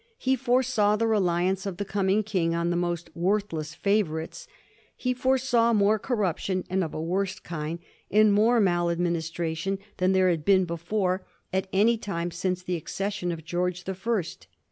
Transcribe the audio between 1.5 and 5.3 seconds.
of the coming King on the most worthless favorites. He